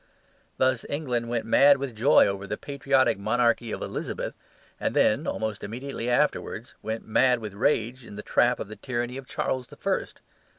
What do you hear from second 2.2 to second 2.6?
over the